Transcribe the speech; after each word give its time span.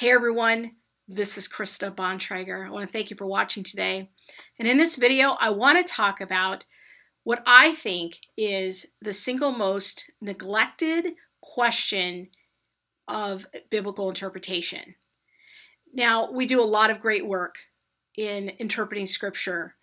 Hey 0.00 0.12
everyone, 0.12 0.76
this 1.08 1.36
is 1.36 1.46
Krista 1.46 1.94
Bontrager. 1.94 2.66
I 2.66 2.70
want 2.70 2.86
to 2.86 2.90
thank 2.90 3.10
you 3.10 3.18
for 3.18 3.26
watching 3.26 3.62
today. 3.62 4.08
And 4.58 4.66
in 4.66 4.78
this 4.78 4.96
video, 4.96 5.36
I 5.38 5.50
want 5.50 5.76
to 5.76 5.92
talk 5.92 6.22
about 6.22 6.64
what 7.22 7.42
I 7.44 7.72
think 7.72 8.16
is 8.34 8.94
the 9.02 9.12
single 9.12 9.52
most 9.52 10.10
neglected 10.18 11.16
question 11.42 12.28
of 13.08 13.44
biblical 13.68 14.08
interpretation. 14.08 14.94
Now, 15.92 16.32
we 16.32 16.46
do 16.46 16.62
a 16.62 16.64
lot 16.64 16.90
of 16.90 17.02
great 17.02 17.26
work 17.26 17.56
in 18.16 18.52
interpreting 18.58 19.04
scripture. 19.04 19.74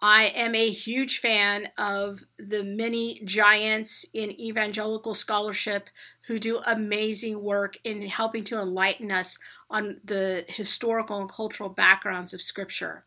I 0.00 0.32
am 0.34 0.54
a 0.54 0.70
huge 0.70 1.18
fan 1.18 1.68
of 1.76 2.20
the 2.38 2.62
many 2.62 3.20
giants 3.24 4.06
in 4.12 4.40
evangelical 4.40 5.14
scholarship 5.14 5.90
who 6.26 6.38
do 6.38 6.60
amazing 6.66 7.42
work 7.42 7.78
in 7.84 8.02
helping 8.02 8.44
to 8.44 8.60
enlighten 8.60 9.10
us 9.10 9.38
on 9.70 10.00
the 10.04 10.44
historical 10.46 11.20
and 11.20 11.28
cultural 11.28 11.68
backgrounds 11.68 12.32
of 12.32 12.42
Scripture. 12.42 13.02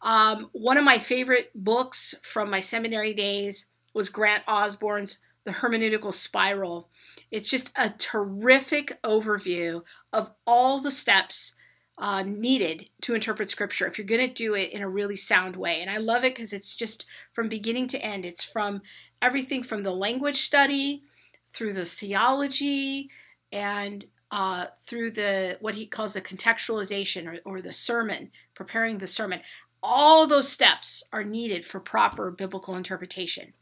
Um, 0.00 0.48
one 0.52 0.78
of 0.78 0.84
my 0.84 0.98
favorite 0.98 1.50
books 1.54 2.14
from 2.22 2.50
my 2.50 2.60
seminary 2.60 3.12
days 3.12 3.66
was 3.92 4.08
Grant 4.08 4.44
Osborne's 4.46 5.18
The 5.44 5.52
Hermeneutical 5.52 6.14
Spiral. 6.14 6.88
It's 7.30 7.50
just 7.50 7.76
a 7.76 7.90
terrific 7.90 9.00
overview 9.02 9.82
of 10.12 10.30
all 10.46 10.80
the 10.80 10.92
steps 10.92 11.55
uh, 11.98 12.22
needed 12.22 12.90
to 13.02 13.14
interpret 13.14 13.48
scripture 13.48 13.86
if 13.86 13.98
you're 13.98 14.06
going 14.06 14.26
to 14.26 14.32
do 14.32 14.54
it 14.54 14.70
in 14.72 14.82
a 14.82 14.88
really 14.88 15.16
sound 15.16 15.56
way. 15.56 15.80
And 15.80 15.90
I 15.90 15.96
love 15.96 16.24
it 16.24 16.34
because 16.34 16.52
it's 16.52 16.74
just 16.74 17.06
from 17.32 17.48
beginning 17.48 17.86
to 17.88 18.04
end. 18.04 18.24
It's 18.24 18.44
from 18.44 18.82
everything 19.22 19.62
from 19.62 19.82
the 19.82 19.94
language 19.94 20.36
study 20.36 21.02
through 21.48 21.72
the 21.72 21.86
theology 21.86 23.10
and 23.50 24.04
uh, 24.30 24.66
through 24.82 25.10
the 25.10 25.56
what 25.60 25.74
he 25.74 25.86
calls 25.86 26.14
the 26.14 26.20
contextualization 26.20 27.26
or, 27.26 27.38
or 27.50 27.60
the 27.60 27.72
sermon, 27.72 28.30
preparing 28.54 28.98
the 28.98 29.06
sermon. 29.06 29.40
All 29.82 30.26
those 30.26 30.48
steps 30.48 31.04
are 31.12 31.24
needed 31.24 31.64
for 31.64 31.78
proper 31.80 32.30
biblical 32.30 32.74
interpretation. 32.74 33.52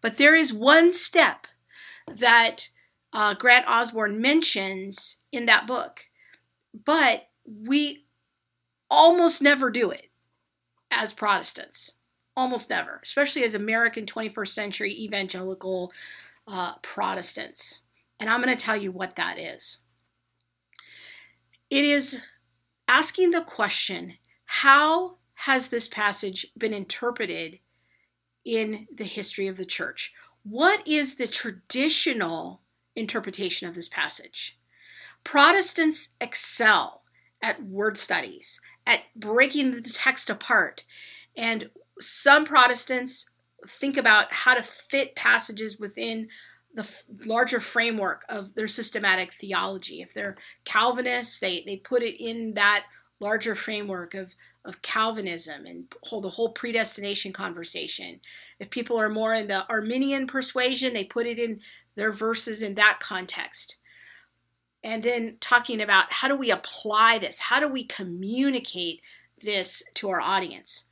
But 0.00 0.16
there 0.16 0.34
is 0.34 0.52
one 0.52 0.92
step 0.92 1.46
that 2.08 2.70
uh, 3.12 3.34
Grant 3.34 3.68
Osborne 3.68 4.20
mentions 4.20 5.18
in 5.30 5.46
that 5.46 5.66
book, 5.66 6.06
but 6.84 7.28
we 7.44 8.06
almost 8.90 9.42
never 9.42 9.70
do 9.70 9.90
it 9.90 10.08
as 10.90 11.12
Protestants. 11.12 11.92
Almost 12.36 12.68
never, 12.68 13.00
especially 13.02 13.44
as 13.44 13.54
American 13.54 14.06
21st 14.06 14.48
century 14.48 14.92
evangelical 14.92 15.92
uh, 16.48 16.74
Protestants. 16.82 17.82
And 18.18 18.28
I'm 18.28 18.42
going 18.42 18.56
to 18.56 18.64
tell 18.64 18.76
you 18.76 18.90
what 18.90 19.16
that 19.16 19.38
is. 19.38 19.78
It 21.70 21.84
is 21.84 22.20
asking 22.88 23.30
the 23.30 23.40
question 23.40 24.14
how 24.46 25.18
has 25.34 25.68
this 25.68 25.88
passage 25.88 26.46
been 26.56 26.74
interpreted 26.74 27.60
in 28.44 28.86
the 28.94 29.04
history 29.04 29.46
of 29.46 29.56
the 29.56 29.64
church? 29.64 30.12
What 30.42 30.86
is 30.86 31.14
the 31.14 31.26
traditional 31.26 32.62
interpretation 32.96 33.68
of 33.68 33.74
this 33.74 33.88
passage? 33.88 34.58
Protestants 35.22 36.14
excel 36.20 37.03
at 37.44 37.62
word 37.62 37.98
studies, 37.98 38.58
at 38.86 39.02
breaking 39.14 39.72
the 39.72 39.82
text 39.82 40.30
apart. 40.30 40.82
And 41.36 41.68
some 42.00 42.46
Protestants 42.46 43.28
think 43.68 43.98
about 43.98 44.32
how 44.32 44.54
to 44.54 44.62
fit 44.62 45.14
passages 45.14 45.78
within 45.78 46.28
the 46.72 46.82
f- 46.82 47.04
larger 47.26 47.60
framework 47.60 48.24
of 48.30 48.54
their 48.54 48.66
systematic 48.66 49.34
theology. 49.34 50.00
If 50.00 50.14
they're 50.14 50.36
Calvinists, 50.64 51.38
they, 51.38 51.62
they 51.66 51.76
put 51.76 52.02
it 52.02 52.18
in 52.18 52.54
that 52.54 52.86
larger 53.20 53.54
framework 53.54 54.14
of, 54.14 54.34
of 54.64 54.80
Calvinism 54.80 55.66
and 55.66 55.84
hold 56.02 56.24
the 56.24 56.30
whole 56.30 56.50
predestination 56.50 57.32
conversation. 57.32 58.20
If 58.58 58.70
people 58.70 58.98
are 58.98 59.10
more 59.10 59.34
in 59.34 59.48
the 59.48 59.68
Arminian 59.68 60.26
persuasion, 60.26 60.94
they 60.94 61.04
put 61.04 61.26
it 61.26 61.38
in 61.38 61.60
their 61.94 62.10
verses 62.10 62.62
in 62.62 62.74
that 62.76 63.00
context. 63.00 63.76
And 64.84 65.02
then 65.02 65.38
talking 65.40 65.80
about 65.80 66.12
how 66.12 66.28
do 66.28 66.36
we 66.36 66.50
apply 66.50 67.18
this? 67.18 67.40
How 67.40 67.58
do 67.58 67.66
we 67.66 67.84
communicate 67.84 69.00
this 69.42 69.82
to 69.94 70.10
our 70.10 70.20
audience? 70.20 70.84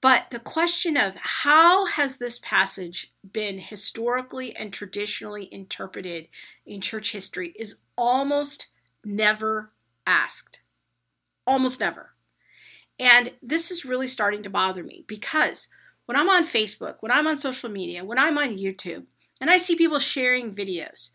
But 0.00 0.32
the 0.32 0.40
question 0.40 0.96
of 0.96 1.14
how 1.16 1.86
has 1.86 2.18
this 2.18 2.40
passage 2.40 3.14
been 3.32 3.60
historically 3.60 4.54
and 4.56 4.72
traditionally 4.72 5.48
interpreted 5.52 6.26
in 6.66 6.80
church 6.80 7.12
history 7.12 7.54
is 7.56 7.78
almost 7.96 8.66
never 9.04 9.70
asked. 10.04 10.62
Almost 11.46 11.78
never. 11.78 12.14
And 12.98 13.32
this 13.40 13.70
is 13.70 13.84
really 13.84 14.08
starting 14.08 14.42
to 14.42 14.50
bother 14.50 14.82
me 14.82 15.04
because 15.06 15.68
when 16.06 16.16
I'm 16.16 16.28
on 16.28 16.44
Facebook, 16.44 16.96
when 16.98 17.12
I'm 17.12 17.28
on 17.28 17.36
social 17.36 17.70
media, 17.70 18.04
when 18.04 18.18
I'm 18.18 18.36
on 18.36 18.58
YouTube, 18.58 19.06
and 19.40 19.48
I 19.48 19.58
see 19.58 19.76
people 19.76 20.00
sharing 20.00 20.52
videos, 20.52 21.10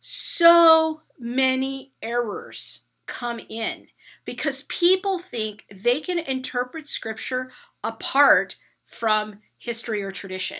so 0.00 1.02
many 1.18 1.92
errors 2.02 2.84
come 3.06 3.40
in 3.48 3.88
because 4.24 4.62
people 4.62 5.18
think 5.18 5.64
they 5.72 6.00
can 6.00 6.18
interpret 6.18 6.86
scripture 6.86 7.50
apart 7.82 8.56
from 8.84 9.40
history 9.58 10.02
or 10.02 10.12
tradition. 10.12 10.58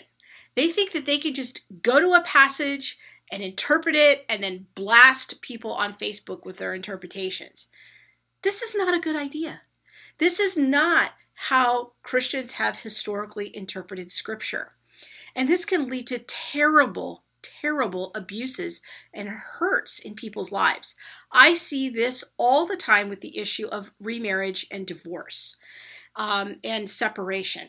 They 0.55 0.69
think 0.69 0.93
that 0.93 1.07
they 1.07 1.19
can 1.19 1.35
just 1.35 1.65
go 1.83 2.01
to 2.01 2.13
a 2.13 2.23
passage 2.23 2.99
and 3.33 3.43
interpret 3.43 3.97
it 3.97 4.25
and 4.29 4.43
then 4.43 4.67
blast 4.75 5.41
people 5.41 5.73
on 5.73 5.95
Facebook 5.95 6.45
with 6.45 6.59
their 6.59 6.75
interpretations. 6.75 7.69
This 8.43 8.63
is 8.63 8.77
not 8.77 8.95
a 8.95 9.01
good 9.01 9.17
idea. 9.17 9.63
This 10.19 10.39
is 10.39 10.57
not 10.57 11.13
how 11.35 11.93
Christians 12.03 12.55
have 12.55 12.81
historically 12.81 13.55
interpreted 13.57 14.11
scripture. 14.11 14.71
And 15.35 15.49
this 15.49 15.65
can 15.65 15.89
lead 15.89 16.07
to 16.09 16.19
terrible 16.19 17.24
terrible 17.61 18.11
abuses 18.15 18.83
and 19.13 19.29
hurts 19.29 19.99
in 19.99 20.15
people's 20.15 20.53
lives. 20.53 20.97
I 21.31 21.55
see 21.55 21.89
this 21.89 22.25
all 22.39 22.67
the 22.67 22.77
time 22.77 23.09
with 23.09 23.21
the 23.21 23.39
issue 23.39 23.67
of 23.69 23.93
remarriage 24.01 24.67
and 24.71 24.87
divorce 24.87 25.57
um, 26.17 26.57
and 26.65 26.89
separation. 26.89 27.69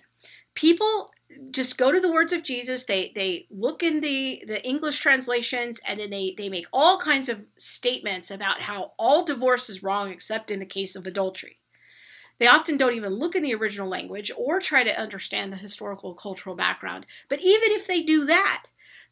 People 0.54 1.12
just 1.52 1.78
go 1.78 1.92
to 1.92 2.00
the 2.00 2.12
words 2.12 2.32
of 2.32 2.44
Jesus. 2.44 2.86
They 2.86 3.12
they 3.16 3.46
look 3.50 3.84
in 3.84 4.02
the 4.02 4.42
the 4.48 4.66
English 4.66 5.00
translations 5.00 5.82
and 5.88 6.00
then 6.00 6.10
they 6.10 6.34
they 6.38 6.50
make 6.50 6.68
all 6.72 6.98
kinds 6.98 7.30
of 7.30 7.44
statements 7.58 8.32
about 8.32 8.62
how 8.62 8.94
all 8.98 9.26
divorce 9.26 9.70
is 9.70 9.84
wrong 9.84 10.12
except 10.12 10.52
in 10.52 10.60
the 10.60 10.66
case 10.66 10.96
of 10.96 11.06
adultery. 11.06 11.60
They 12.38 12.48
often 12.48 12.78
don't 12.78 12.96
even 12.96 13.14
look 13.14 13.36
in 13.36 13.44
the 13.44 13.56
original 13.56 13.88
language 13.88 14.32
or 14.38 14.60
try 14.60 14.84
to 14.84 15.00
understand 15.00 15.52
the 15.52 15.58
historical 15.58 16.14
cultural 16.14 16.56
background. 16.56 17.06
But 17.30 17.40
even 17.40 17.72
if 17.72 17.88
they 17.88 18.02
do 18.02 18.26
that, 18.26 18.66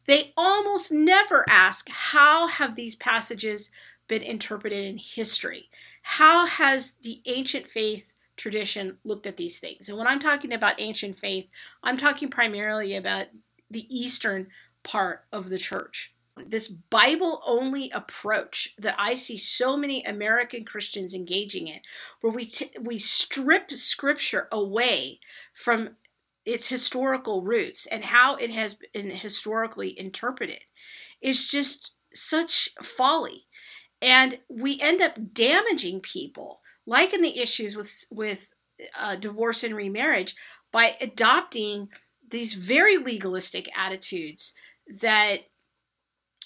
they 0.06 0.32
almost 0.36 0.92
never 0.92 1.44
ask 1.48 1.88
how 1.88 2.48
have 2.48 2.76
these 2.76 2.94
passages 2.94 3.70
been 4.08 4.22
interpreted 4.22 4.84
in 4.84 4.98
history? 4.98 5.70
How 6.02 6.46
has 6.46 6.94
the 7.02 7.20
ancient 7.26 7.68
faith 7.68 8.12
tradition 8.36 8.98
looked 9.04 9.26
at 9.26 9.36
these 9.36 9.58
things? 9.58 9.88
And 9.88 9.96
when 9.96 10.06
I'm 10.06 10.18
talking 10.18 10.52
about 10.52 10.80
ancient 10.80 11.18
faith, 11.18 11.48
I'm 11.82 11.96
talking 11.96 12.28
primarily 12.28 12.96
about 12.96 13.26
the 13.70 13.86
eastern 13.88 14.48
part 14.82 15.24
of 15.32 15.48
the 15.48 15.58
church. 15.58 16.12
This 16.46 16.68
Bible 16.68 17.40
only 17.46 17.90
approach 17.94 18.74
that 18.78 18.96
I 18.98 19.14
see 19.14 19.36
so 19.36 19.76
many 19.76 20.02
American 20.02 20.64
Christians 20.64 21.14
engaging 21.14 21.68
in, 21.68 21.78
where 22.20 22.32
we, 22.32 22.44
t- 22.46 22.70
we 22.80 22.98
strip 22.98 23.70
scripture 23.70 24.48
away 24.50 25.20
from 25.52 25.96
its 26.44 26.68
historical 26.68 27.42
roots 27.42 27.86
and 27.86 28.04
how 28.04 28.36
it 28.36 28.50
has 28.50 28.76
been 28.92 29.10
historically 29.10 29.98
interpreted 29.98 30.60
is 31.22 31.48
just 31.48 31.96
such 32.12 32.68
folly. 32.82 33.46
And 34.02 34.38
we 34.48 34.78
end 34.80 35.00
up 35.00 35.16
damaging 35.32 36.00
people 36.00 36.60
like 36.86 37.14
in 37.14 37.22
the 37.22 37.38
issues 37.38 37.76
with 37.76 38.06
with 38.10 38.50
uh, 39.00 39.16
divorce 39.16 39.64
and 39.64 39.74
remarriage 39.74 40.34
by 40.72 40.94
adopting 41.00 41.88
these 42.28 42.54
very 42.54 42.98
legalistic 42.98 43.68
attitudes 43.78 44.52
that 45.00 45.38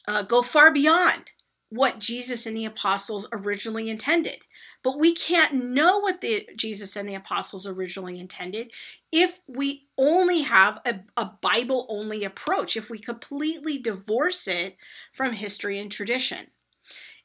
uh, 0.07 0.23
go 0.23 0.43
far 0.43 0.73
beyond 0.73 1.31
what 1.71 1.99
Jesus 1.99 2.47
and 2.47 2.57
the 2.57 2.65
apostles 2.65 3.29
originally 3.33 3.91
intended. 3.91 4.39
But 4.83 4.99
we 4.99 5.15
can't 5.15 5.53
know 5.53 5.99
what 5.99 6.21
the 6.21 6.49
Jesus 6.57 6.97
and 6.97 7.09
the 7.09 7.15
apostles 7.15 7.67
originally 7.67 8.19
intended 8.19 8.71
if 9.13 9.41
we 9.47 9.87
only 9.99 10.43
have 10.43 10.81
a, 10.87 11.01
a 11.17 11.33
Bible 11.41 11.87
only 11.89 12.25
approach, 12.25 12.77
if 12.77 12.89
we 12.89 12.99
completely 12.99 13.79
divorce 13.79 14.49
it 14.49 14.77
from 15.13 15.33
history 15.33 15.79
and 15.79 15.91
tradition. 15.91 16.47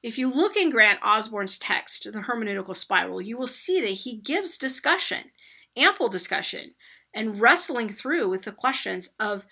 If 0.02 0.18
you 0.18 0.34
look 0.34 0.58
in 0.58 0.70
Grant 0.70 1.00
Osborne's 1.02 1.58
text, 1.58 2.12
The 2.12 2.20
Hermeneutical 2.20 2.76
Spiral, 2.76 3.22
you 3.22 3.38
will 3.38 3.48
see 3.48 3.80
that 3.80 3.88
he 3.88 4.18
gives 4.18 4.58
discussion, 4.58 5.32
ample 5.78 6.10
discussion, 6.10 6.72
and 7.14 7.40
wrestling 7.40 7.88
through 7.88 8.28
with 8.28 8.44
the 8.44 8.52
questions 8.52 9.14
of 9.20 9.46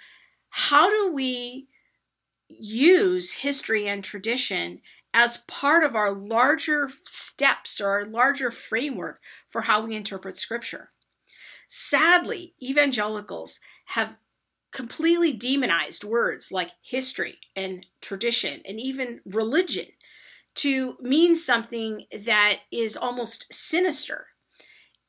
how 0.50 0.90
do 0.90 1.14
we 1.14 1.70
use 2.60 3.32
history 3.32 3.88
and 3.88 4.04
tradition 4.04 4.82
as 5.14 5.38
part 5.48 5.84
of 5.84 5.96
our 5.96 6.12
larger 6.12 6.90
steps 7.04 7.82
or 7.82 7.90
our 7.90 8.06
larger 8.06 8.52
framework 8.52 9.22
for 9.50 9.62
how 9.62 9.86
we 9.86 9.96
interpret 9.96 10.36
Scripture. 10.36 10.92
Sadly, 11.68 12.54
evangelicals 12.62 13.60
have 13.86 14.18
completely 14.72 15.34
demonized 15.34 16.04
words 16.04 16.52
like 16.52 16.72
history 16.82 17.40
and 17.56 17.86
tradition 18.02 18.62
and 18.66 18.80
even 18.80 19.20
religion 19.26 19.88
to 20.56 20.98
mean 21.02 21.36
something 21.36 22.04
that 22.26 22.60
is 22.72 22.98
almost 22.98 23.54
sinister. 23.54 24.28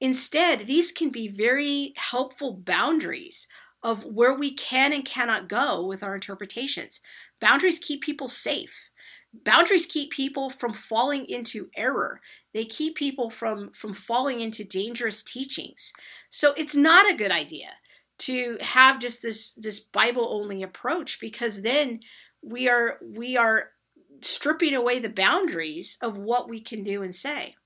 Instead, 0.00 0.61
these 0.61 0.91
can 0.91 1.11
be 1.11 1.29
very 1.29 1.93
helpful 1.97 2.55
boundaries 2.55 3.47
of 3.82 4.05
where 4.05 4.34
we 4.34 4.52
can 4.52 4.93
and 4.93 5.05
cannot 5.05 5.49
go 5.49 5.84
with 5.84 6.02
our 6.02 6.14
interpretations. 6.14 7.00
Boundaries 7.40 7.79
keep 7.79 8.02
people 8.02 8.29
safe. 8.29 8.90
Boundaries 9.44 9.87
keep 9.87 10.11
people 10.11 10.50
from 10.50 10.73
falling 10.73 11.26
into 11.26 11.69
error. 11.76 12.20
They 12.52 12.64
keep 12.64 12.96
people 12.96 13.31
from 13.31 13.70
from 13.73 13.94
falling 13.94 14.40
into 14.40 14.62
dangerous 14.62 15.23
teachings. 15.23 15.93
So 16.29 16.52
it's 16.56 16.76
not 16.76 17.11
a 17.11 17.17
good 17.17 17.31
idea 17.31 17.70
to 18.19 18.58
have 18.61 19.00
just 19.00 19.23
this 19.23 19.55
this 19.55 19.81
Bible 19.81 20.28
only 20.31 20.62
approach 20.62 21.19
because 21.19 21.62
then 21.62 22.00
we 22.43 22.69
are 22.69 22.99
we 23.02 23.37
are 23.37 23.70
stripping 24.20 24.75
away 24.75 24.99
the 24.99 25.08
boundaries 25.08 25.99
of 26.02 26.19
what 26.19 26.49
we 26.49 26.61
can 26.61 26.82
do 26.82 27.02
and 27.02 27.14
say. 27.14 27.56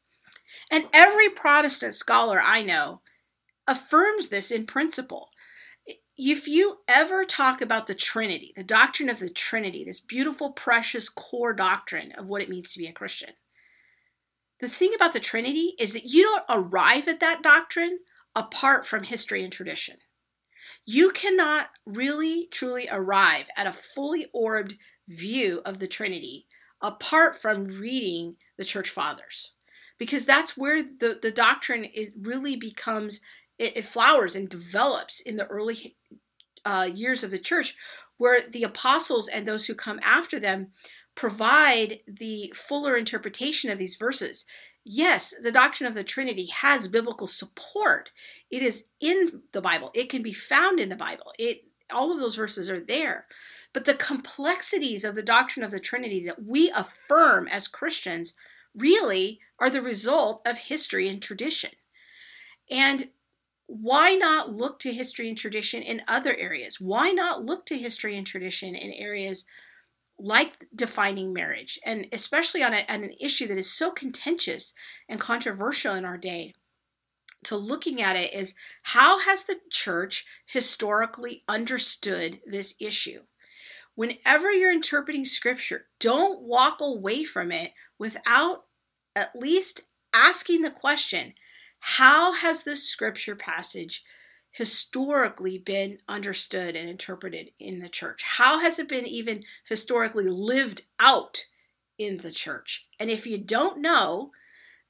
And 0.70 0.88
every 0.92 1.28
Protestant 1.28 1.94
scholar 1.94 2.40
I 2.40 2.62
know 2.62 3.00
affirms 3.66 4.28
this 4.28 4.50
in 4.50 4.66
principle. 4.66 5.30
If 6.16 6.48
you 6.48 6.78
ever 6.88 7.24
talk 7.24 7.60
about 7.60 7.86
the 7.86 7.94
Trinity, 7.94 8.52
the 8.56 8.64
doctrine 8.64 9.08
of 9.08 9.18
the 9.18 9.28
Trinity, 9.28 9.84
this 9.84 10.00
beautiful, 10.00 10.50
precious 10.52 11.08
core 11.08 11.52
doctrine 11.52 12.12
of 12.12 12.26
what 12.26 12.42
it 12.42 12.48
means 12.48 12.72
to 12.72 12.78
be 12.78 12.86
a 12.86 12.92
Christian, 12.92 13.34
the 14.58 14.68
thing 14.68 14.94
about 14.94 15.12
the 15.12 15.20
Trinity 15.20 15.74
is 15.78 15.92
that 15.92 16.04
you 16.04 16.22
don't 16.22 16.44
arrive 16.48 17.08
at 17.08 17.20
that 17.20 17.42
doctrine 17.42 17.98
apart 18.34 18.86
from 18.86 19.02
history 19.02 19.44
and 19.44 19.52
tradition. 19.52 19.96
You 20.86 21.10
cannot 21.10 21.68
really, 21.84 22.48
truly 22.50 22.88
arrive 22.90 23.48
at 23.56 23.66
a 23.66 23.72
fully 23.72 24.26
orbed 24.32 24.76
view 25.08 25.60
of 25.64 25.78
the 25.78 25.86
Trinity 25.86 26.46
apart 26.80 27.36
from 27.36 27.64
reading 27.64 28.36
the 28.56 28.64
church 28.64 28.88
fathers 28.88 29.52
because 29.98 30.24
that's 30.24 30.56
where 30.56 30.82
the, 30.82 31.18
the 31.20 31.30
doctrine 31.30 31.84
is 31.84 32.12
really 32.20 32.56
becomes 32.56 33.20
it, 33.58 33.76
it 33.76 33.84
flowers 33.84 34.34
and 34.34 34.48
develops 34.48 35.20
in 35.20 35.36
the 35.36 35.46
early 35.46 35.76
uh, 36.64 36.88
years 36.92 37.24
of 37.24 37.30
the 37.30 37.38
church 37.38 37.74
where 38.18 38.40
the 38.40 38.64
apostles 38.64 39.28
and 39.28 39.46
those 39.46 39.66
who 39.66 39.74
come 39.74 40.00
after 40.02 40.40
them 40.40 40.68
provide 41.14 41.94
the 42.06 42.52
fuller 42.54 42.96
interpretation 42.96 43.70
of 43.70 43.78
these 43.78 43.96
verses. 43.96 44.46
Yes 44.84 45.34
the 45.42 45.52
doctrine 45.52 45.88
of 45.88 45.94
the 45.94 46.04
trinity 46.04 46.46
has 46.46 46.88
biblical 46.88 47.26
support. 47.26 48.12
It 48.50 48.62
is 48.62 48.86
in 49.00 49.42
the 49.52 49.60
bible. 49.60 49.90
It 49.94 50.08
can 50.10 50.22
be 50.22 50.32
found 50.32 50.80
in 50.80 50.88
the 50.88 50.96
bible. 50.96 51.32
It 51.38 51.64
all 51.90 52.12
of 52.12 52.20
those 52.20 52.36
verses 52.36 52.68
are 52.70 52.80
there. 52.80 53.26
But 53.72 53.84
the 53.84 53.94
complexities 53.94 55.04
of 55.04 55.14
the 55.14 55.22
doctrine 55.22 55.64
of 55.64 55.70
the 55.70 55.80
Trinity 55.80 56.24
that 56.24 56.42
we 56.42 56.70
affirm 56.70 57.46
as 57.48 57.68
Christians 57.68 58.34
really 58.74 59.40
are 59.58 59.70
the 59.70 59.82
result 59.82 60.40
of 60.46 60.58
history 60.58 61.08
and 61.08 61.22
tradition. 61.22 61.70
And 62.70 63.10
why 63.66 64.14
not 64.14 64.52
look 64.52 64.78
to 64.80 64.92
history 64.92 65.28
and 65.28 65.36
tradition 65.36 65.82
in 65.82 66.02
other 66.08 66.34
areas? 66.36 66.80
Why 66.80 67.10
not 67.10 67.44
look 67.44 67.66
to 67.66 67.78
history 67.78 68.16
and 68.16 68.26
tradition 68.26 68.74
in 68.74 68.92
areas 68.92 69.46
like 70.18 70.64
defining 70.74 71.32
marriage, 71.32 71.78
and 71.84 72.06
especially 72.12 72.62
on, 72.62 72.72
a, 72.72 72.84
on 72.88 73.04
an 73.04 73.14
issue 73.20 73.46
that 73.48 73.58
is 73.58 73.70
so 73.70 73.90
contentious 73.90 74.72
and 75.08 75.20
controversial 75.20 75.94
in 75.94 76.04
our 76.04 76.16
day? 76.16 76.54
To 77.44 77.56
looking 77.56 78.02
at 78.02 78.16
it 78.16 78.32
is 78.32 78.54
how 78.82 79.20
has 79.20 79.44
the 79.44 79.58
church 79.70 80.24
historically 80.46 81.44
understood 81.48 82.40
this 82.46 82.74
issue? 82.80 83.20
whenever 83.96 84.52
you're 84.52 84.72
interpreting 84.72 85.24
scripture, 85.24 85.86
don't 85.98 86.42
walk 86.42 86.80
away 86.80 87.24
from 87.24 87.50
it 87.50 87.72
without 87.98 88.66
at 89.16 89.34
least 89.34 89.88
asking 90.14 90.62
the 90.62 90.70
question 90.70 91.34
how 91.88 92.32
has 92.32 92.64
this 92.64 92.82
scripture 92.82 93.36
passage 93.36 94.02
historically 94.50 95.56
been 95.56 95.98
understood 96.08 96.74
and 96.74 96.90
interpreted 96.90 97.52
in 97.60 97.78
the 97.78 97.88
church? 97.88 98.24
How 98.24 98.58
has 98.58 98.80
it 98.80 98.88
been 98.88 99.06
even 99.06 99.44
historically 99.68 100.28
lived 100.28 100.82
out 100.98 101.44
in 101.96 102.16
the 102.16 102.32
church? 102.32 102.88
And 102.98 103.08
if 103.08 103.24
you 103.24 103.38
don't 103.38 103.80
know, 103.80 104.32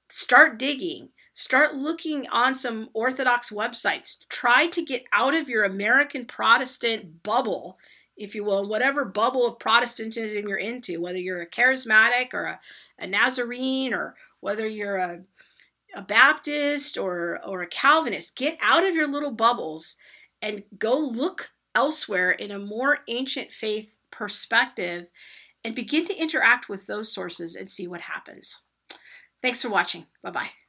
start 0.09 0.59
digging. 0.59 1.11
Start 1.35 1.75
looking 1.77 2.27
on 2.31 2.55
some 2.55 2.89
Orthodox 2.95 3.51
websites. 3.51 4.27
Try 4.31 4.69
to 4.69 4.83
get 4.83 5.05
out 5.13 5.35
of 5.35 5.51
your 5.51 5.65
American 5.65 6.25
Protestant 6.25 7.23
bubble 7.23 7.77
if 8.17 8.35
you 8.35 8.43
will, 8.45 8.67
whatever 8.67 9.05
bubble 9.05 9.47
of 9.47 9.59
Protestantism 9.59 10.49
you're 10.49 10.57
into, 10.57 11.01
whether 11.01 11.19
you're 11.19 11.43
a 11.43 11.47
charismatic 11.47 12.33
or 12.33 12.45
a, 12.45 12.61
a 12.99 13.07
Nazarene 13.07 13.93
or 13.93 14.15
whether 14.41 14.67
you're 14.67 14.97
a, 14.97 15.21
a 15.97 16.03
Baptist 16.03 16.99
or, 16.99 17.41
or 17.45 17.63
a 17.63 17.67
Calvinist, 17.67 18.37
get 18.37 18.59
out 18.63 18.85
of 18.85 18.95
your 18.95 19.09
little 19.09 19.33
bubbles 19.33 19.97
and 20.43 20.63
go 20.79 20.99
look 20.99 21.51
elsewhere 21.75 22.31
in 22.31 22.51
a 22.51 22.59
more 22.59 22.99
ancient 23.09 23.51
faith 23.51 23.99
perspective 24.11 25.09
and 25.65 25.75
begin 25.75 26.05
to 26.05 26.17
interact 26.17 26.69
with 26.69 26.87
those 26.87 27.13
sources 27.13 27.57
and 27.57 27.69
see 27.69 27.89
what 27.89 28.03
happens. 28.03 28.61
Thanks 29.43 29.63
for 29.63 29.69
watching. 29.69 30.07
Bye 30.23 30.31
bye. 30.31 30.66